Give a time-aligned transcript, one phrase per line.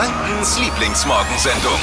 [0.00, 1.78] Frankens Lieblingsmorgensendung.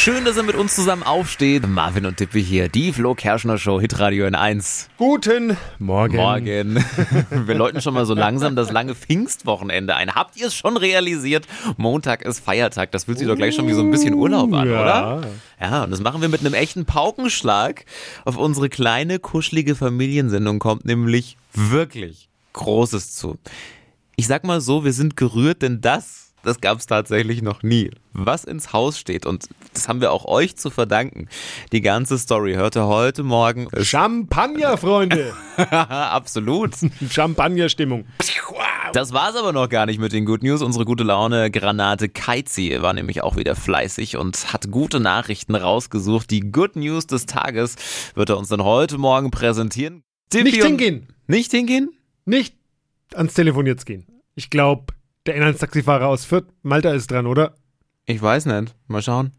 [0.00, 1.68] Schön, dass er mit uns zusammen aufsteht.
[1.68, 4.88] Marvin und Dippe hier, die Flo Kerschner Show, Hitradio in 1.
[4.96, 6.16] Guten Morgen.
[6.16, 6.82] Morgen.
[7.30, 10.14] Wir läuten schon mal so langsam das lange Pfingstwochenende ein.
[10.14, 11.46] Habt ihr es schon realisiert?
[11.76, 12.92] Montag ist Feiertag.
[12.92, 14.80] Das fühlt sich doch gleich schon wie so ein bisschen Urlaub an, ja.
[14.80, 15.28] oder?
[15.60, 17.84] Ja, und das machen wir mit einem echten Paukenschlag.
[18.24, 23.36] Auf unsere kleine, kuschelige Familiensendung kommt nämlich wirklich Großes zu.
[24.16, 27.90] Ich sag mal so, wir sind gerührt, denn das das gab es tatsächlich noch nie.
[28.12, 31.28] Was ins Haus steht, und das haben wir auch euch zu verdanken.
[31.72, 33.68] Die ganze Story hörte heute Morgen.
[33.82, 35.34] Champagner, Freunde.
[35.70, 36.74] Absolut.
[37.08, 38.06] Champagner-Stimmung.
[38.92, 40.62] Das war's aber noch gar nicht mit den Good News.
[40.62, 46.30] Unsere gute Laune Granate Keizi war nämlich auch wieder fleißig und hat gute Nachrichten rausgesucht.
[46.30, 47.76] Die Good News des Tages
[48.14, 50.02] wird er uns dann heute Morgen präsentieren.
[50.30, 51.08] Tippi Nicht hingehen.
[51.28, 51.90] Nicht hingehen?
[52.24, 52.56] Nicht
[53.14, 54.06] ans Telefon jetzt gehen.
[54.34, 54.92] Ich glaube,
[55.30, 57.54] der Inlandstaxifahrer aus Fürth, Malta ist dran, oder?
[58.04, 58.74] Ich weiß nicht.
[58.88, 59.30] Mal schauen.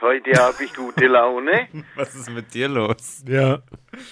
[0.00, 1.68] Heute habe ich gute Laune.
[1.96, 3.22] Was ist mit dir los?
[3.28, 3.58] Ja.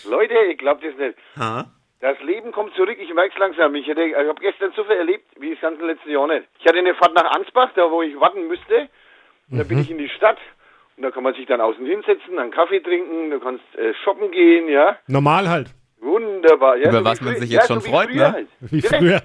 [0.05, 1.17] Leute, ich glaube das nicht.
[1.39, 1.65] Ha?
[2.01, 3.75] Das Leben kommt zurück, ich merke es langsam.
[3.77, 6.45] Ich, hätte- ich habe gestern so viel erlebt, wie das ganze letzte Jahr nicht.
[6.61, 8.89] Ich hatte eine Fahrt nach Ansbach, da wo ich warten müsste.
[9.51, 10.39] Und da bin ich in die Stadt.
[10.97, 14.31] Und da kann man sich dann außen hinsetzen, einen Kaffee trinken, du kannst äh, shoppen
[14.33, 14.98] gehen, ja.
[15.07, 15.69] Normal halt.
[16.01, 16.77] Wunderbar.
[16.77, 18.33] Ja, Über wie was man sich jetzt ja, schon so freut, ne?
[18.33, 18.48] Halt.
[18.61, 19.23] Wie früher.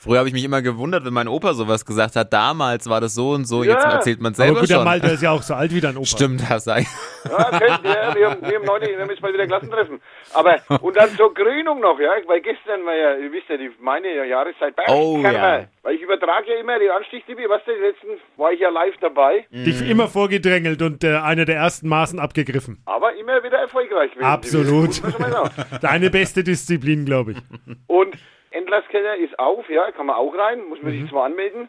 [0.00, 2.32] Früher habe ich mich immer gewundert, wenn mein Opa sowas gesagt hat.
[2.32, 3.72] Damals war das so und so, Ja.
[3.74, 4.84] jetzt erzählt man Aber selber gut, der schon.
[4.84, 6.06] Malta ist ja auch so alt wie dein Opa.
[6.06, 6.86] Stimmt, das sei.
[7.24, 10.00] Ja, könnt ihr, wir haben, wir haben haben jetzt mal wieder Klassentreffen.
[10.34, 13.70] Aber, und dann zur Krönung noch, ja, weil gestern war ja, ihr wisst ja, die,
[13.80, 15.66] meine ja, Jahreszeit bei Oh, ja.
[15.82, 19.46] Weil ich übertrage ja immer die Anstichstippe, was die letzten, war ich ja live dabei,
[19.50, 22.80] Dich immer vorgedrängelt und äh, einer der ersten Maßen abgegriffen.
[22.84, 24.10] aber immer wieder erfolgreich.
[24.20, 25.00] Absolut.
[25.80, 27.38] Deine beste Disziplin, glaube ich.
[27.86, 28.16] Und
[28.72, 31.00] Entlasskeller ist auf, ja, kann man auch rein, muss man Mhm.
[31.00, 31.68] sich zwar anmelden.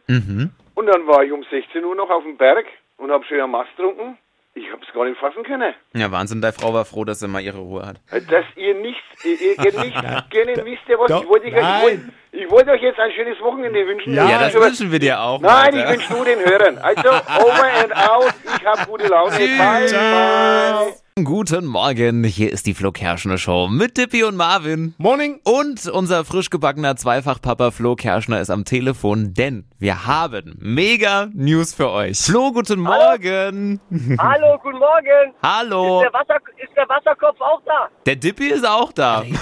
[0.76, 2.66] Und dann war ich um 16 Uhr noch auf dem Berg
[2.98, 4.18] und habe schön am Mast getrunken.
[4.56, 5.74] Ich hab's gar nicht fassen können.
[5.94, 7.98] Ja, Wahnsinn, deine Frau war froh, dass sie mal ihre Ruhe hat.
[8.12, 11.08] Dass ihr nichts, ihr, ihr ihr nicht kennen, wisst ihr was?
[11.08, 11.82] Doch, Ich wollte, euch, ich, nein.
[11.84, 12.02] wollte,
[12.34, 14.14] ich wollte euch jetzt ein schönes Wochenende wünschen.
[14.14, 15.40] Ja, Ja, Ich das wünsche- wünschen wir dir auch.
[15.40, 15.92] Nein, ich Alter.
[15.94, 16.78] wünsche nur den Hörern.
[16.80, 18.34] Also, over and out.
[18.58, 19.32] Ich habe gute Laune.
[19.38, 20.94] Bye, bye.
[21.24, 24.94] Guten Morgen, hier ist die Flo Kerschner Show mit Tippi und Marvin.
[24.98, 25.40] Morning.
[25.44, 31.74] Und unser frisch gebackener Zweifachpapa Flo Kerschner ist am Telefon, denn wir haben mega News
[31.74, 32.20] für euch.
[32.20, 33.82] Flo, guten Morgen.
[34.20, 35.34] Hallo, guten Morgen.
[35.42, 36.02] Hallo.
[36.02, 37.90] Ist der, Wasser, ist der Wasserkopf auch da?
[38.06, 39.24] Der Dippi ist auch da.
[39.24, 39.36] Ja,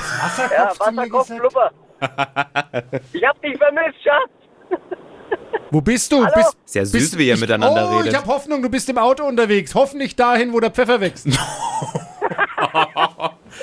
[0.80, 1.72] Wasserkopf Blubber.
[3.14, 4.32] ich hab dich vermisst, Schatz.
[5.72, 6.24] Wo bist du?
[6.24, 6.32] Hallo?
[6.36, 8.14] Bist, Ist ja süß, bist, wie ihr ich, miteinander oh, redet.
[8.14, 9.76] ich habe Hoffnung, du bist im Auto unterwegs.
[9.76, 11.28] Hoffentlich dahin, wo der Pfeffer wächst.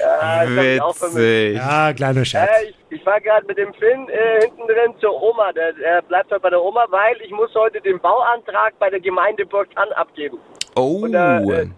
[0.01, 0.45] Ja.
[0.47, 1.57] Witzig.
[1.57, 2.51] Ja, kleiner Scherz.
[2.51, 5.53] Äh, ich, ich war gerade mit dem Finn äh, hinten drin zur Oma.
[5.53, 9.01] Der, der bleibt heute bei der Oma, weil ich muss heute den Bauantrag bei der
[9.01, 10.39] Gemeinde Burgtan abgeben.
[10.77, 11.03] Oh.
[11.03, 11.69] Und, äh, äh,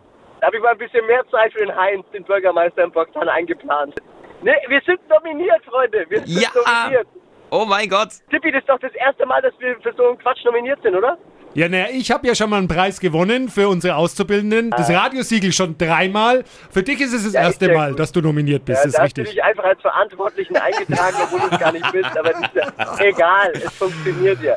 [0.40, 3.28] da habe ich mal ein bisschen mehr Zeit für den Heinz, den Bürgermeister in Burgtan,
[3.28, 3.94] eingeplant.
[4.42, 6.06] Ne, wir sind nominiert, Freunde.
[6.08, 6.48] Wir sind Ja.
[6.54, 7.08] nominiert.
[7.50, 8.08] Oh mein Gott.
[8.30, 10.94] Tippi, das ist doch das erste Mal, dass wir für so einen Quatsch nominiert sind,
[10.94, 11.16] oder?
[11.54, 14.70] Ja, naja, ich habe ja schon mal einen Preis gewonnen für unsere Auszubildenden.
[14.72, 16.44] Das Radiosiegel schon dreimal.
[16.70, 18.80] Für dich ist es das Ja, erste Mal, dass du nominiert bist.
[18.80, 19.30] Ja, das ist richtig.
[19.30, 22.54] dich einfach als Verantwortlichen eingetragen, obwohl du es gar nicht bist, aber das ist
[23.00, 24.56] ja egal, es funktioniert ja.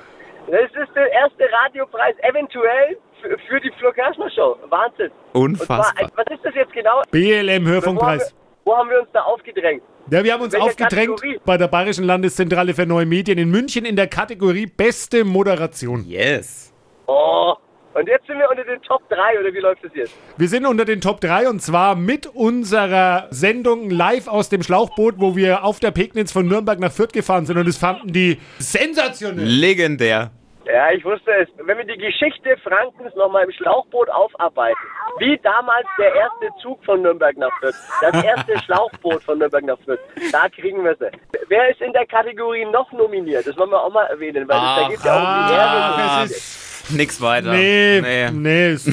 [0.51, 4.57] Das ist der erste Radiopreis eventuell für, für die Flo Kerschner Show.
[4.67, 5.11] Wahnsinn.
[5.33, 5.95] Unfassbar.
[5.95, 7.01] Zwar, was ist das jetzt genau?
[7.11, 8.33] BLM Wo haben, Hörfunkpreis.
[8.66, 9.83] wir, wo haben wir uns da aufgedrängt?
[10.12, 11.40] Ja, wir haben uns Welche aufgedrängt Kategorie?
[11.46, 16.03] bei der Bayerischen Landeszentrale für neue Medien in München in der Kategorie Beste Moderation.
[16.08, 16.74] Yes.
[17.06, 17.53] Oh,
[17.94, 20.14] und jetzt sind wir unter den Top 3, oder wie läuft das jetzt?
[20.38, 25.16] Wir sind unter den Top 3 und zwar mit unserer Sendung live aus dem Schlauchboot,
[25.18, 28.40] wo wir auf der Pegnitz von Nürnberg nach Fürth gefahren sind und das fanden die
[28.58, 29.46] sensationell.
[29.46, 30.31] Legendär.
[30.72, 31.47] Ja, ich wusste es.
[31.66, 34.78] Wenn wir die Geschichte Frankens nochmal im Schlauchboot aufarbeiten,
[35.18, 39.80] wie damals der erste Zug von Nürnberg nach Fürth, das erste Schlauchboot von Nürnberg nach
[39.86, 40.00] Fürth,
[40.31, 41.10] da kriegen wir sie.
[41.48, 43.48] Wer ist in der Kategorie noch nominiert?
[43.48, 46.25] Das wollen wir auch mal erwähnen, weil das, da geht ja um die Ah, Ehre.
[46.25, 47.51] ist, Nix weiter.
[47.51, 48.30] nee, Nee.
[48.31, 48.88] nee, ist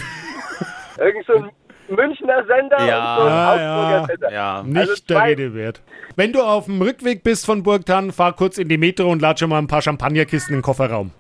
[0.98, 1.50] Irgend so ein
[1.88, 3.16] Münchner Sender Ja.
[3.16, 4.06] und so ein Ja, Augsburger ja.
[4.06, 4.32] Sender.
[4.32, 4.62] Ja.
[4.62, 5.82] nicht Also der zwei- Rede wert.
[6.16, 9.38] Wenn du auf dem Rückweg bist von Burgtan, fahr kurz in die Metro und lad
[9.38, 11.10] schon mal ein paar Champagnerkisten in den Kofferraum.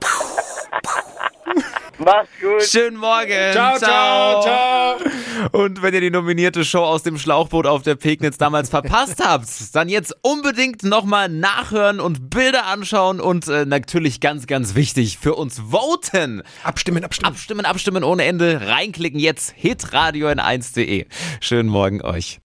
[1.98, 2.62] Mach's gut.
[2.62, 3.52] Schönen Morgen.
[3.52, 4.96] Ciao, ciao, ciao.
[5.52, 9.48] Und wenn ihr die nominierte Show aus dem Schlauchboot auf der Pegnitz damals verpasst habt,
[9.74, 15.34] dann jetzt unbedingt nochmal nachhören und Bilder anschauen und äh, natürlich ganz, ganz wichtig für
[15.34, 16.42] uns voten.
[16.62, 17.32] Abstimmen, abstimmen.
[17.32, 18.60] Abstimmen, abstimmen ohne Ende.
[18.66, 21.06] Reinklicken jetzt hitradio in 1.de.
[21.40, 22.40] Schönen Morgen euch.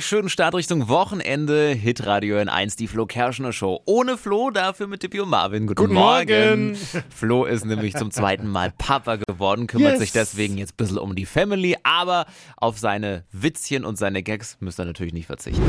[0.00, 1.68] Schönen Start Richtung Wochenende.
[1.68, 3.82] Hitradio in 1, die Flo Kerschner Show.
[3.84, 5.66] Ohne Flo, dafür mit Tippi und Marvin.
[5.66, 6.74] Guten, Guten Morgen.
[7.14, 10.00] Flo ist nämlich zum zweiten Mal Papa geworden, kümmert Yes.
[10.00, 12.24] sich deswegen jetzt ein bisschen um die Family, aber
[12.56, 15.62] auf seine Witzchen und seine Gags müsst ihr natürlich nicht verzichten.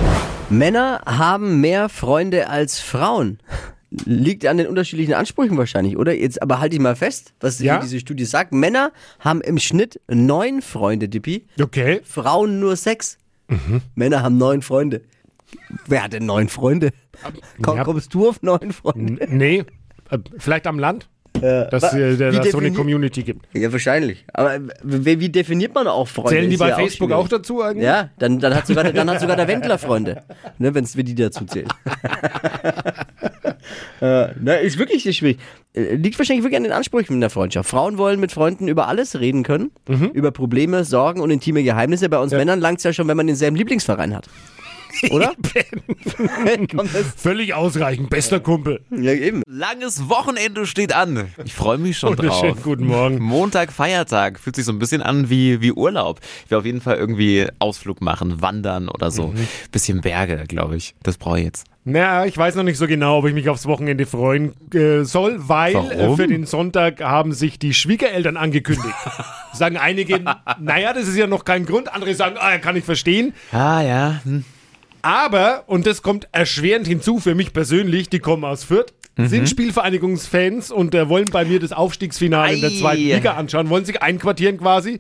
[0.50, 3.40] Männer haben mehr Freunde als Frauen.
[4.06, 6.14] Liegt an den unterschiedlichen Ansprüchen wahrscheinlich, oder?
[6.16, 7.74] Jetzt aber halt dich mal fest, was Ja?
[7.74, 8.54] hier diese Studie sagt.
[8.54, 11.46] Männer haben im Schnitt neun Freunde, Dippi.
[11.62, 12.00] Okay.
[12.06, 13.18] Frauen nur sechs.
[13.96, 15.02] Männer haben neun Freunde.
[15.88, 16.92] Wer hat denn neun Freunde?
[17.62, 17.84] Komm, ja.
[17.84, 19.22] Kommst du auf neun Freunde?
[19.26, 19.64] N- Nee.
[20.10, 23.48] Äh, Vielleicht am Land, dass wa- äh, so eine Community gibt.
[23.56, 24.26] Ja, wahrscheinlich.
[24.34, 26.32] Aber wie, wie definiert man auch Freunde?
[26.32, 27.24] Zählen die bei Facebook schwierig.
[27.26, 27.84] auch dazu eigentlich?
[27.86, 30.24] Ja, dann, dann, hat sogar, dann hat sogar der Wendler Freunde,
[30.58, 31.68] ne, wenn es wir die dazu zählen.
[34.02, 35.38] äh, na, ist wirklich sehr schwierig.
[35.74, 37.70] Äh, Liegt wahrscheinlich wirklich an den Ansprüchen in der Freundschaft.
[37.70, 39.72] Frauen wollen mit Freunden über alles reden können,
[40.14, 42.10] über Probleme, Sorgen und intime Geheimnisse.
[42.10, 44.28] Bei uns Männern langt es ja schon, wenn man denselben Lieblingsverein hat.
[45.10, 45.34] Oder?
[47.18, 48.10] Völlig ausreichend.
[48.10, 48.82] Bester Kumpel.
[48.92, 49.44] Ja, eben.
[49.48, 51.30] Langes Wochenende steht an.
[51.46, 52.64] Ich freue mich schon drauf.
[52.64, 53.20] Guten Morgen.
[53.20, 54.40] Montag, Feiertag.
[54.40, 56.20] Fühlt sich so ein bisschen an wie, wie Urlaub.
[56.46, 59.28] Ich will auf jeden Fall irgendwie Ausflug machen, wandern oder so.
[59.28, 59.48] Mhm.
[59.72, 60.96] Bisschen Berge, glaube ich.
[61.04, 61.66] Das brauche ich jetzt.
[61.84, 65.38] Na, ich weiß noch nicht so genau, ob ich mich aufs Wochenende freuen äh, soll,
[65.48, 66.16] weil äh, Warum?
[66.16, 68.94] für den Sonntag haben sich die Schwiegereltern angekündigt.
[69.54, 70.24] sagen einige,
[70.60, 71.92] naja, das ist ja noch kein Grund.
[71.92, 73.34] Andere sagen, ah, kann ich verstehen.
[73.52, 74.22] Ah, ja.
[74.24, 74.46] Hm.
[75.02, 79.28] Aber, und das kommt erschwerend hinzu für mich persönlich, die kommen aus Fürth, Mhm.
[79.28, 82.80] sind Spielvereinigungsfans und äh, wollen bei mir das Aufstiegsfinale in der Ei.
[82.80, 85.00] zweiten Liga anschauen, wollen sich einquartieren quasi.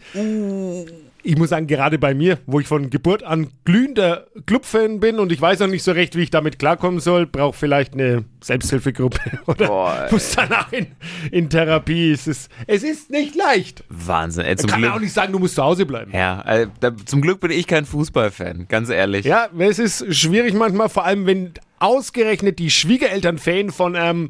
[1.24, 5.32] Ich muss sagen, gerade bei mir, wo ich von Geburt an glühender Clubfan bin und
[5.32, 9.20] ich weiß noch nicht so recht, wie ich damit klarkommen soll, brauche vielleicht eine Selbsthilfegruppe
[9.46, 10.88] oder Boah, muss danach in,
[11.32, 12.12] in Therapie.
[12.12, 13.84] Es ist, es ist nicht leicht.
[13.90, 14.46] Wahnsinn.
[14.46, 14.94] Ey, zum Kann Glück.
[14.94, 16.12] auch nicht sagen, du musst zu Hause bleiben.
[16.14, 19.26] Ja, äh, da, zum Glück bin ich kein Fußballfan, ganz ehrlich.
[19.26, 24.30] Ja, es ist schwierig manchmal, vor allem wenn ausgerechnet die Schwiegereltern Fan von ähm,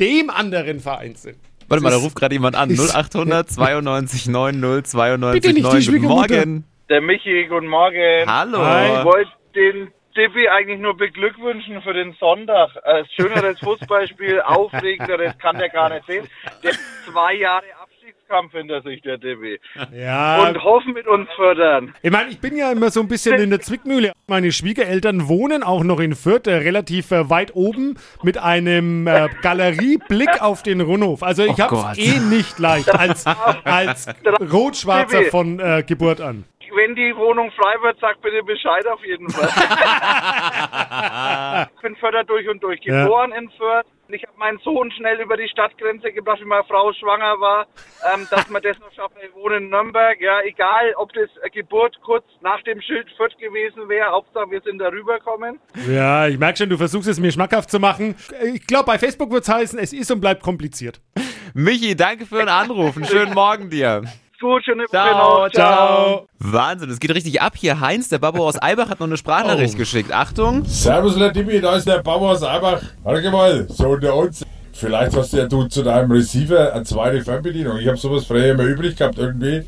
[0.00, 1.36] dem anderen Verein sind.
[1.68, 2.70] Warte mal, da ist- ruft gerade jemand an.
[2.70, 6.00] ist- 0800 92 90 92 Bitte nicht die 9.
[6.02, 6.08] Guten.
[6.14, 6.64] Morgen.
[6.88, 8.24] Der Michi, guten Morgen.
[8.26, 8.58] Hallo.
[8.64, 8.98] Hi.
[8.98, 12.70] Ich wollte den Tippi eigentlich nur beglückwünschen für den Sonntag.
[12.84, 16.26] Äh, schöneres Fußballspiel, aufregenderes kann der gar nicht sehen.
[16.62, 17.64] Der hat zwei Jahre
[18.28, 19.58] Abstiegskampf hinter sich, der Tippi.
[19.98, 21.94] Ja, Und hoffen mit uns fördern.
[22.02, 24.12] ich meine, ich bin ja immer so ein bisschen in der Zwickmühle.
[24.26, 29.28] Meine Schwiegereltern wohnen auch noch in Fürth, äh, relativ äh, weit oben, mit einem äh,
[29.42, 31.22] Galerieblick auf den Rundhof.
[31.22, 31.98] Also ich Oh hab's Gott.
[31.98, 33.24] eh nicht leicht als,
[33.64, 34.06] als
[34.52, 36.44] Rot-Schwarzer von äh, Geburt an.
[36.74, 39.48] Wenn die Wohnung frei wird, sag bitte Bescheid auf jeden Fall.
[41.74, 42.80] ich bin Förder durch und durch.
[42.82, 43.04] Ja.
[43.04, 43.86] Geboren in Fürth.
[44.10, 47.66] Ich habe meinen Sohn schnell über die Stadtgrenze gebracht, wie meine Frau schwanger war,
[48.14, 49.14] ähm, dass man das noch schafft.
[49.22, 50.18] Ich wohne in Nürnberg.
[50.20, 54.10] Ja, egal, ob das Geburt kurz nach dem Schild Fürth gewesen wäre.
[54.10, 55.60] Hauptsache, wir sind da rübergekommen.
[55.90, 58.16] Ja, ich merke schon, du versuchst es mir schmackhaft zu machen.
[58.54, 61.02] Ich glaube, bei Facebook wird's heißen, es ist und bleibt kompliziert.
[61.52, 62.96] Michi, danke für den Anruf.
[62.96, 64.04] Einen schönen Morgen dir.
[64.40, 65.50] Gut, schöne Woche Ciao, noch.
[65.52, 66.26] ciao.
[66.38, 67.80] Wahnsinn, es geht richtig ab hier.
[67.80, 69.78] Heinz, der Babbo aus Eibach, hat noch eine Sprachnachricht Oh.
[69.78, 70.12] geschickt.
[70.12, 70.64] Achtung.
[70.64, 72.80] Servus, Ladimi, da ist der Bauer aus Eibach.
[73.02, 74.44] Warte mal, so unter uns.
[74.72, 77.78] Vielleicht hast ja du zu deinem Receiver eine zweite Fernbedienung.
[77.78, 79.64] Ich habe sowas früher immer übrig gehabt irgendwie.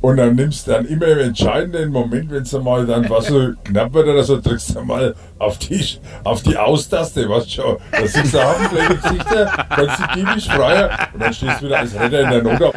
[0.00, 3.52] Und dann nimmst du dann immer im entscheidenden Moment, wenn es mal dann was so
[3.62, 5.86] knapp wird oder so, drückst du mal auf die,
[6.24, 7.76] auf die Austaste, weißt du schon.
[7.92, 11.78] Da siehst du Hafenpläne Gesichter, kannst du die nicht freier und dann stehst du wieder
[11.78, 12.74] als Retter in der Not auf.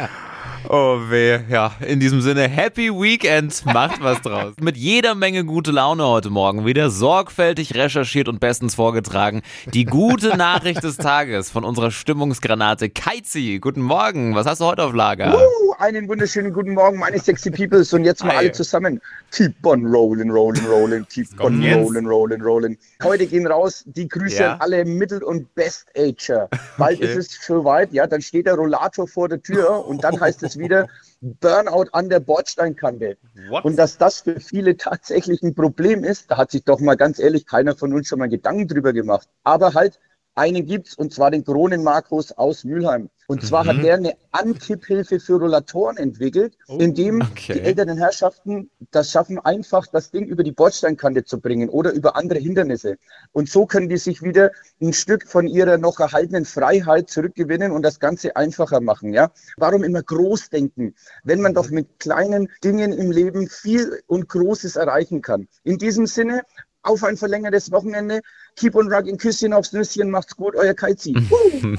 [0.68, 4.54] Oh weh, ja, in diesem Sinne, Happy Weekend, macht was draus.
[4.60, 9.42] Mit jeder Menge gute Laune heute Morgen wieder sorgfältig recherchiert und bestens vorgetragen.
[9.72, 13.58] Die gute Nachricht des Tages von unserer Stimmungsgranate Keizi.
[13.60, 15.36] Guten Morgen, was hast du heute auf Lager?
[15.36, 17.92] Uh, einen wunderschönen guten Morgen, meine sexy Peoples.
[17.92, 18.38] Und jetzt mal Hi.
[18.38, 19.00] alle zusammen.
[19.30, 21.76] Keep on rolling, rolling, rolling, keep on jetzt.
[21.76, 22.78] rolling, rolling, rolling.
[23.04, 24.54] Heute gehen raus die Grüße Ja.
[24.54, 26.48] an alle Mittel- und Best-Ager.
[26.76, 27.12] Bald Okay.
[27.12, 30.55] ist es soweit, ja, dann steht der Rollator vor der Tür und dann heißt es
[30.58, 30.88] wieder
[31.20, 33.16] Burnout an der Bordsteinkante.
[33.48, 33.64] What?
[33.64, 37.18] Und dass das für viele tatsächlich ein Problem ist, da hat sich doch mal ganz
[37.18, 39.28] ehrlich keiner von uns schon mal Gedanken drüber gemacht.
[39.44, 39.98] Aber halt,
[40.36, 43.10] einen gibt's und zwar den Kronen-Markus aus Mülheim.
[43.28, 43.68] Und zwar Mhm.
[43.68, 47.54] hat der eine Antipphilfe für Rollatoren entwickelt, indem Oh, okay.
[47.54, 52.14] die älteren Herrschaften das schaffen, einfach das Ding über die Bordsteinkante zu bringen oder über
[52.16, 52.98] andere Hindernisse.
[53.32, 57.82] Und so können die sich wieder ein Stück von ihrer noch erhaltenen Freiheit zurückgewinnen und
[57.82, 59.12] das Ganze einfacher machen.
[59.12, 59.32] Ja?
[59.56, 64.76] Warum immer groß denken, wenn man doch mit kleinen Dingen im Leben viel und Großes
[64.76, 65.48] erreichen kann?
[65.64, 66.42] In diesem Sinne,
[66.86, 68.20] auf ein verlängertes Wochenende.
[68.56, 71.14] Keep on rocking, Küsschen aufs Nüsschen, macht's gut, euer Kaizi.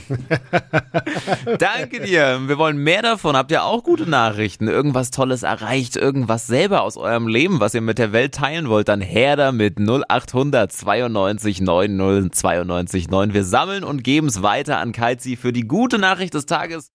[1.57, 2.39] Danke dir.
[2.45, 3.35] Wir wollen mehr davon.
[3.35, 4.67] Habt ihr auch gute Nachrichten?
[4.67, 5.95] Irgendwas Tolles erreicht?
[5.95, 8.89] Irgendwas selber aus eurem Leben, was ihr mit der Welt teilen wollt?
[8.89, 13.33] Dann her damit 0800 92 90 92 9.
[13.33, 16.91] Wir sammeln und geben es weiter an Kaizi für die gute Nachricht des Tages.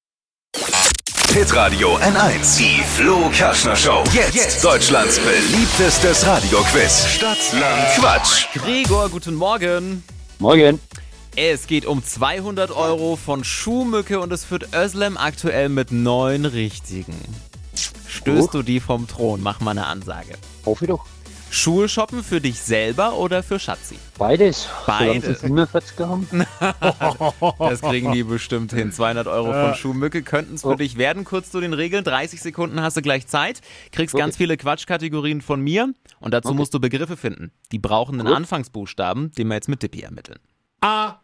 [1.35, 2.59] Hitradio N1.
[2.59, 4.05] Die Flo Kaschner Show.
[4.13, 7.07] Jetzt, Deutschlands beliebtestes Radioquiz.
[7.07, 8.49] Stadt, Land, Quatsch.
[8.53, 10.05] Gregor, guten Morgen.
[10.39, 10.79] Morgen.
[11.35, 17.17] Es geht um 200 Euro von Schuhmücke und es führt Özlem aktuell mit neun richtigen.
[18.07, 19.43] Stößt du die vom Thron?
[19.43, 20.35] Mach mal eine Ansage.
[20.67, 21.07] Hoffe doch.
[21.55, 23.99] Schuhe shoppen für dich selber oder für Schatzi?
[24.17, 24.69] Beides.
[24.87, 25.41] Beides.
[25.43, 26.29] Solange sie 45 haben.
[27.59, 28.91] Das kriegen die bestimmt hin.
[28.91, 30.75] 200 Euro von Schuhmücke könnten es für Oh.
[30.77, 31.25] dich werden.
[31.25, 32.05] Kurz zu den Regeln.
[32.05, 33.61] 30 Sekunden hast du gleich Zeit.
[33.91, 34.23] Kriegst Okay.
[34.23, 35.93] ganz viele Quatschkategorien von mir.
[36.21, 36.57] Und dazu Okay.
[36.57, 37.53] musst du Begriffe finden.
[37.71, 38.37] Die brauchen einen Gut.
[38.37, 40.39] Anfangsbuchstaben, den wir jetzt mit Dippi ermitteln.
[40.81, 41.17] A,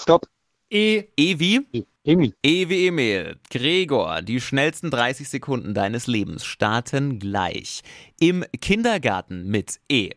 [0.00, 0.26] Stopp.
[0.70, 1.64] E, E wie?
[2.04, 2.32] Emil.
[2.42, 3.36] E wie Emil.
[3.50, 7.82] Gregor, die schnellsten 30 Sekunden deines Lebens starten gleich.
[8.18, 10.10] Im Kindergarten mit E.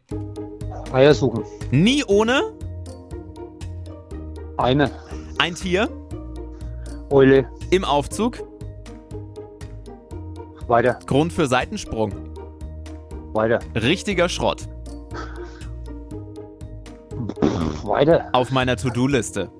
[0.91, 1.43] Eier suchen.
[1.71, 2.41] Nie ohne
[4.57, 4.89] Eine.
[5.37, 5.87] ein Tier.
[7.11, 7.47] Eule.
[7.69, 8.39] Im Aufzug.
[10.67, 10.97] Weiter.
[11.05, 12.11] Grund für Seitensprung.
[13.33, 13.59] Weiter.
[13.75, 14.67] Richtiger Schrott.
[17.83, 18.29] Weiter.
[18.33, 19.51] Auf meiner To-Do-Liste.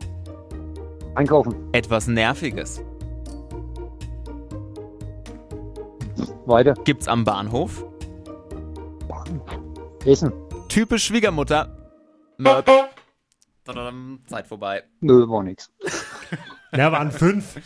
[1.19, 1.53] Einkaufen.
[1.73, 2.81] Etwas Nerviges.
[6.45, 6.75] Weiter.
[6.85, 7.83] Gibt's am Bahnhof.
[10.05, 10.31] Essen.
[10.69, 11.91] Typisch Schwiegermutter.
[12.38, 12.71] Möp.
[14.27, 14.83] Zeit vorbei.
[15.01, 15.69] Nö, war nix.
[16.73, 17.59] ja, waren fünf.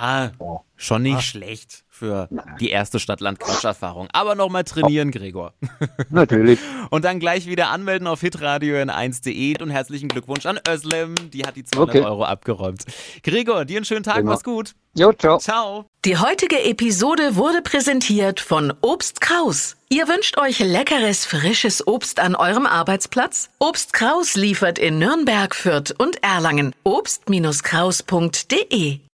[0.00, 0.30] Ja,
[0.76, 2.28] schon nicht schlecht für
[2.60, 4.08] die erste Stadt-Land-Quatsch-Erfahrung.
[4.12, 5.52] Aber nochmal trainieren, Gregor.
[6.08, 6.58] Natürlich.
[6.88, 11.14] Und dann gleich wieder anmelden auf hitradio n1.de und herzlichen Glückwunsch an Özlem.
[11.30, 12.06] Die hat die 200 Okay.
[12.06, 12.84] Euro abgeräumt.
[13.22, 14.30] Gregor, dir einen schönen Tag, Genau.
[14.30, 14.72] mach's gut.
[14.94, 15.38] Jo, ciao.
[15.38, 15.84] Ciao.
[16.06, 19.76] Die heutige Episode wurde präsentiert von Obst Kraus.
[19.90, 23.50] Ihr wünscht euch leckeres, frisches Obst an eurem Arbeitsplatz?
[23.58, 26.74] Obst Kraus liefert in Nürnberg, Fürth und Erlangen.
[26.84, 29.00] Obst-Kraus.de